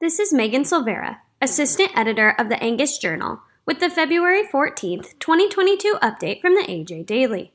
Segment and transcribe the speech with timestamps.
[0.00, 5.98] This is Megan Silveira, Assistant Editor of the Angus Journal, with the February 14th, 2022
[6.00, 7.52] update from the AJ Daily.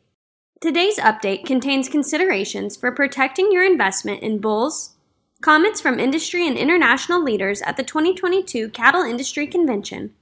[0.62, 4.94] Today's update contains considerations for protecting your investment in bulls,
[5.42, 10.14] comments from industry and international leaders at the 2022 Cattle Industry Convention,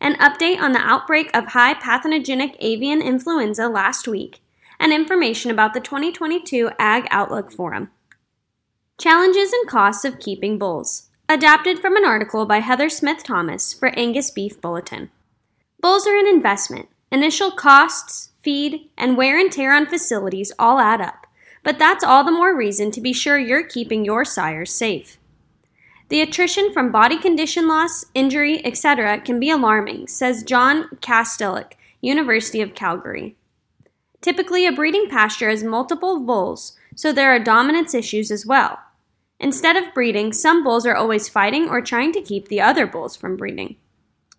[0.00, 4.40] an update on the outbreak of high pathogenic avian influenza last week,
[4.80, 7.92] and information about the 2022 Ag Outlook Forum.
[8.98, 11.07] Challenges and costs of keeping bulls.
[11.30, 15.10] Adapted from an article by Heather Smith Thomas for Angus Beef Bulletin.
[15.78, 16.88] Bulls are an investment.
[17.12, 21.26] Initial costs, feed, and wear and tear on facilities all add up,
[21.62, 25.18] but that's all the more reason to be sure you're keeping your sires safe.
[26.08, 29.20] The attrition from body condition loss, injury, etc.
[29.20, 33.36] can be alarming, says John Kastelic, University of Calgary.
[34.22, 38.78] Typically, a breeding pasture has multiple bulls, so there are dominance issues as well.
[39.40, 43.16] Instead of breeding, some bulls are always fighting or trying to keep the other bulls
[43.16, 43.76] from breeding.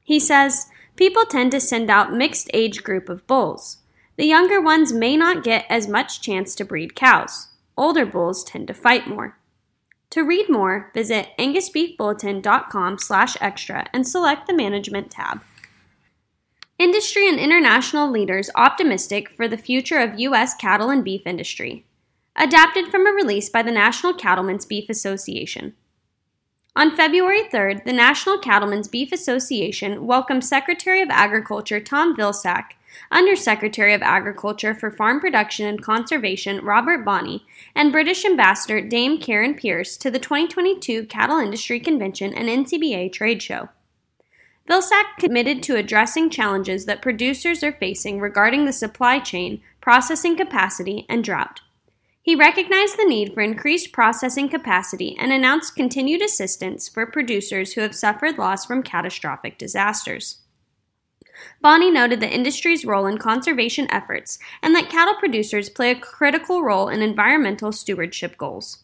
[0.03, 3.77] He says, people tend to send out mixed age group of bulls.
[4.17, 7.47] The younger ones may not get as much chance to breed cows.
[7.77, 9.37] Older bulls tend to fight more.
[10.09, 15.43] To read more, visit angusbeefbulletin.com slash extra and select the Management tab.
[16.77, 20.55] Industry and international leaders optimistic for the future of U.S.
[20.55, 21.85] cattle and beef industry
[22.39, 25.73] adapted from a release by the National Cattlemen's Beef Association.
[26.73, 32.75] On February 3rd, the National Cattlemen's Beef Association welcomed Secretary of Agriculture Tom Vilsack,
[33.11, 39.53] Undersecretary of Agriculture for Farm Production and Conservation Robert Bonnie, and British Ambassador Dame Karen
[39.53, 43.67] Pierce to the 2022 Cattle Industry Convention and NCBA trade show.
[44.69, 51.05] Vilsack committed to addressing challenges that producers are facing regarding the supply chain, processing capacity,
[51.09, 51.59] and drought.
[52.29, 57.81] He recognized the need for increased processing capacity and announced continued assistance for producers who
[57.81, 60.41] have suffered loss from catastrophic disasters.
[61.59, 66.61] Bonnie noted the industry's role in conservation efforts and that cattle producers play a critical
[66.61, 68.83] role in environmental stewardship goals.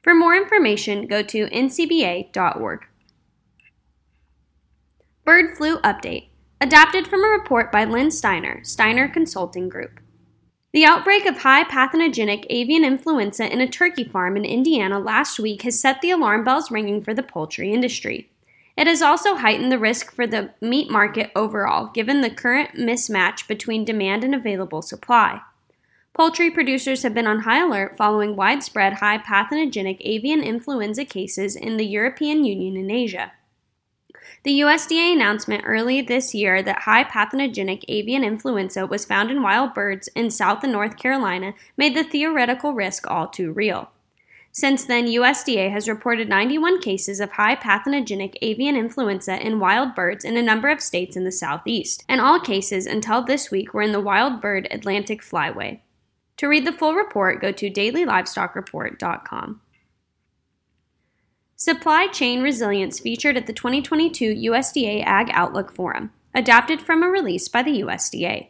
[0.00, 2.86] For more information, go to ncba.org.
[5.24, 6.28] Bird Flu Update
[6.60, 9.98] Adapted from a report by Len Steiner, Steiner Consulting Group.
[10.72, 15.62] The outbreak of high pathogenic avian influenza in a turkey farm in Indiana last week
[15.62, 18.28] has set the alarm bells ringing for the poultry industry.
[18.76, 23.48] It has also heightened the risk for the meat market overall, given the current mismatch
[23.48, 25.40] between demand and available supply.
[26.12, 31.78] Poultry producers have been on high alert following widespread high pathogenic avian influenza cases in
[31.78, 33.32] the European Union and Asia.
[34.48, 39.74] The USDA announcement early this year that high pathogenic avian influenza was found in wild
[39.74, 43.90] birds in South and North Carolina made the theoretical risk all too real.
[44.50, 50.24] Since then, USDA has reported 91 cases of high pathogenic avian influenza in wild birds
[50.24, 53.82] in a number of states in the southeast, and all cases until this week were
[53.82, 55.80] in the wild bird Atlantic flyway.
[56.38, 59.60] To read the full report, go to dailylivestocksreport.com.
[61.68, 67.46] Supply Chain Resilience featured at the 2022 USDA Ag Outlook Forum, adapted from a release
[67.46, 68.48] by the USDA.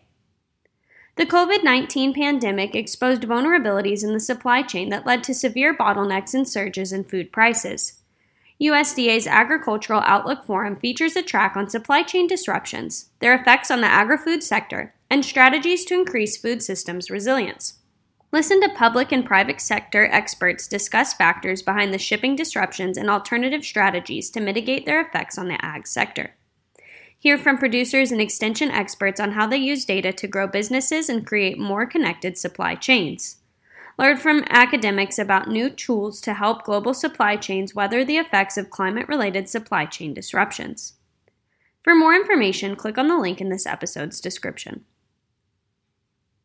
[1.17, 6.33] The COVID 19 pandemic exposed vulnerabilities in the supply chain that led to severe bottlenecks
[6.33, 7.95] and surges in food prices.
[8.62, 13.89] USDA's Agricultural Outlook Forum features a track on supply chain disruptions, their effects on the
[13.89, 17.81] agri food sector, and strategies to increase food systems resilience.
[18.31, 23.65] Listen to public and private sector experts discuss factors behind the shipping disruptions and alternative
[23.65, 26.34] strategies to mitigate their effects on the ag sector.
[27.19, 31.27] Hear from producers and extension experts on how they use data to grow businesses and
[31.27, 33.39] create more connected supply chains.
[33.99, 38.71] Learn from academics about new tools to help global supply chains weather the effects of
[38.71, 40.93] climate related supply chain disruptions.
[41.83, 44.84] For more information, click on the link in this episode's description.